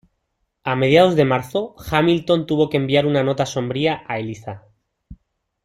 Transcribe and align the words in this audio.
A 0.63 0.75
mediados 0.75 1.15
de 1.15 1.25
marzo, 1.25 1.75
Hamilton 1.91 2.47
tuvo 2.47 2.71
que 2.71 2.77
enviar 2.77 3.05
una 3.05 3.21
nota 3.23 3.45
sombría 3.45 4.01
a 4.07 4.17
Eliza. 4.17 4.63